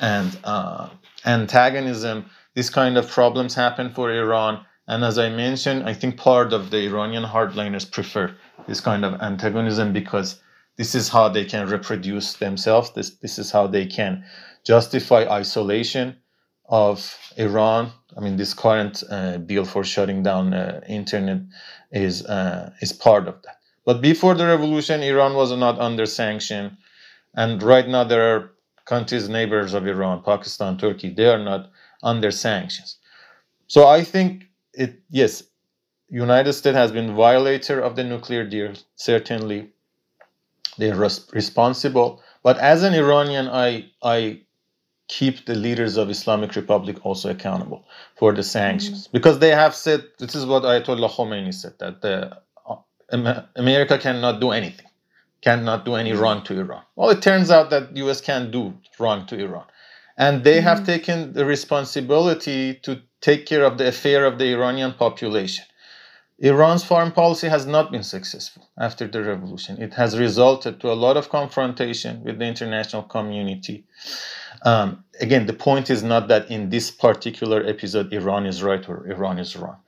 [0.00, 0.88] and uh,
[1.24, 2.26] antagonism,
[2.58, 4.54] this kind of problems happen for Iran
[4.88, 8.34] and as I mentioned, I think part of the Iranian hardliners prefer
[8.66, 10.40] this kind of antagonism because
[10.76, 12.92] this is how they can reproduce themselves.
[12.92, 14.24] This, this is how they can
[14.64, 16.16] justify isolation
[16.70, 17.92] of Iran.
[18.16, 21.42] I mean, this current uh, bill for shutting down uh, internet
[21.92, 23.58] is uh, is part of that.
[23.84, 26.78] But before the revolution, Iran was not under sanction,
[27.34, 28.50] and right now there are
[28.86, 31.10] countries neighbors of Iran, Pakistan, Turkey.
[31.10, 31.70] They are not
[32.02, 32.98] under sanctions.
[33.66, 35.42] So I think it yes,
[36.08, 38.72] United States has been violator of the nuclear deal.
[38.96, 39.70] Certainly,
[40.78, 42.22] they're res- responsible.
[42.42, 44.40] But as an Iranian, I I
[45.08, 47.84] keep the leaders of Islamic Republic also accountable
[48.16, 49.16] for the sanctions mm-hmm.
[49.16, 54.38] because they have said this is what Ayatollah Khomeini said that the uh, America cannot
[54.38, 54.86] do anything,
[55.40, 56.82] cannot do any wrong to Iran.
[56.94, 58.20] Well, it turns out that U.S.
[58.20, 59.64] can do wrong to Iran,
[60.18, 60.66] and they mm-hmm.
[60.66, 65.64] have taken the responsibility to take care of the affair of the Iranian population.
[66.40, 69.80] Iran's foreign policy has not been successful after the revolution.
[69.82, 73.84] It has resulted to a lot of confrontation with the international community.
[74.62, 79.08] Um, again, the point is not that in this particular episode Iran is right or
[79.10, 79.78] Iran is wrong.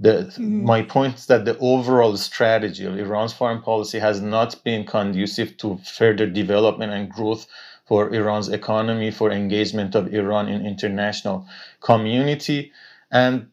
[0.00, 0.64] The, mm-hmm.
[0.64, 5.58] My point is that the overall strategy of Iran's foreign policy has not been conducive
[5.58, 7.46] to further development and growth
[7.90, 11.44] for Iran's economy, for engagement of Iran in international
[11.80, 12.70] community.
[13.10, 13.48] And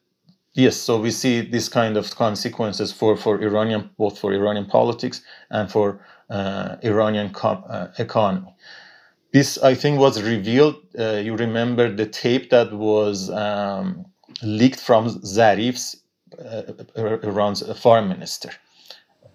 [0.54, 5.24] yes, so we see this kind of consequences for, for Iranian, both for Iranian politics
[5.50, 8.54] and for uh, Iranian com- uh, economy.
[9.34, 10.76] This, I think, was revealed.
[11.00, 14.06] Uh, you remember the tape that was um,
[14.44, 15.96] leaked from Zarif's,
[16.46, 16.62] uh,
[17.24, 18.52] Iran's foreign minister,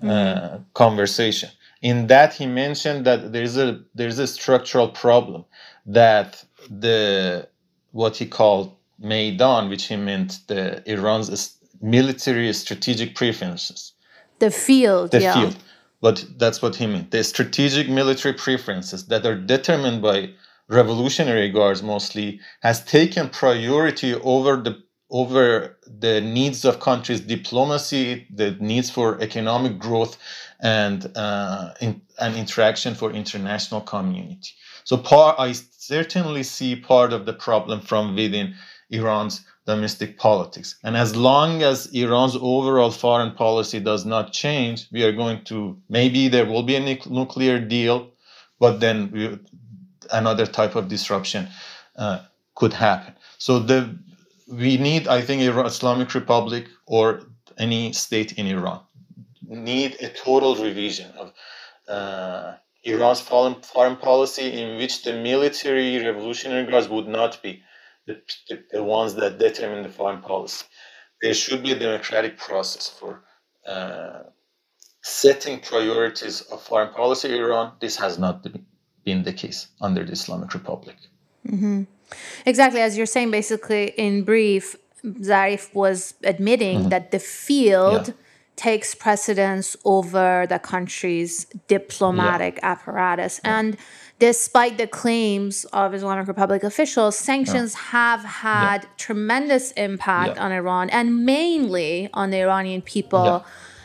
[0.00, 0.62] uh, mm-hmm.
[0.74, 1.50] conversation
[1.82, 5.44] in that he mentioned that there's a there's a structural problem
[5.84, 7.48] that the
[7.90, 13.92] what he called Maidan, which he meant the Iran's military strategic preferences.
[14.38, 15.34] The field, the yeah.
[15.34, 15.56] field.
[16.00, 17.10] But that's what he meant.
[17.10, 20.30] The strategic military preferences that are determined by
[20.68, 28.52] revolutionary guards mostly has taken priority over the over the needs of countries' diplomacy, the
[28.60, 30.16] needs for economic growth,
[30.62, 34.50] and uh, in, an interaction for international community.
[34.84, 35.02] So,
[35.38, 38.54] I certainly see part of the problem from within
[38.90, 40.76] Iran's domestic politics.
[40.82, 45.76] And as long as Iran's overall foreign policy does not change, we are going to
[45.88, 48.10] maybe there will be a nuclear deal,
[48.58, 49.38] but then we,
[50.12, 51.48] another type of disruption
[51.96, 52.20] uh,
[52.54, 53.14] could happen.
[53.38, 53.96] So the
[54.48, 57.22] we need, I think, Islamic Republic or
[57.56, 58.80] any state in Iran
[59.48, 61.32] need a total revision of
[61.88, 67.62] uh, Iran's foreign, foreign policy in which the military revolutionary guards would not be
[68.06, 68.20] the,
[68.72, 70.66] the, ones that determine the foreign policy.
[71.20, 73.22] There should be a democratic process for
[73.66, 74.24] uh,
[75.02, 77.72] setting priorities of foreign policy in Iran.
[77.80, 78.44] This has not
[79.04, 80.96] been the case under the Islamic Republic.
[81.46, 81.84] Mm-hmm.
[82.44, 82.80] Exactly.
[82.80, 86.88] As you're saying, basically, in brief, Zarif was admitting mm-hmm.
[86.88, 88.08] that the field.
[88.08, 88.14] Yeah
[88.56, 92.72] takes precedence over the country's diplomatic yeah.
[92.72, 93.40] apparatus.
[93.44, 93.58] Yeah.
[93.58, 93.76] And
[94.18, 97.90] despite the claims of Islamic Republic officials, sanctions yeah.
[97.90, 103.44] have had tremendous impact on Iran and mainly on the Iranian people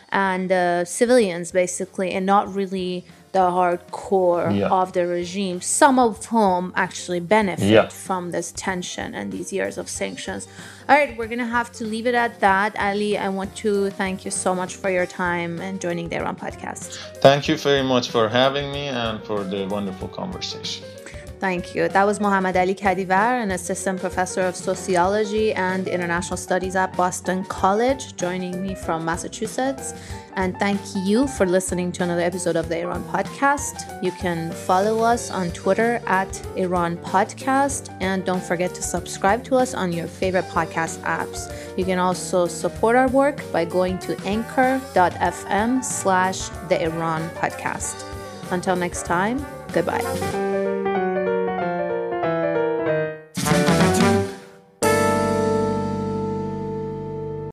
[0.10, 3.06] and uh, civilians, basically, and not really
[3.38, 4.80] the hardcore yeah.
[4.80, 7.88] of the regime, some of whom actually benefit yeah.
[7.88, 10.48] from this tension and these years of sanctions.
[10.90, 12.70] All right, we're going to have to leave it at that.
[12.80, 16.36] Ali, I want to thank you so much for your time and joining the Iran
[16.36, 16.98] podcast.
[17.28, 20.84] Thank you very much for having me and for the wonderful conversation.
[21.40, 21.88] Thank you.
[21.88, 27.46] That was Mohammad Ali Kadivar, an assistant professor of sociology and international studies at Boston
[27.46, 29.94] College, joining me from Massachusetts.
[30.36, 34.04] And thank you for listening to another episode of the Iran Podcast.
[34.04, 37.96] You can follow us on Twitter at Iran Podcast.
[38.02, 41.54] And don't forget to subscribe to us on your favorite podcast apps.
[41.78, 48.04] You can also support our work by going to anchor.fm slash the Iran Podcast.
[48.52, 50.67] Until next time, goodbye.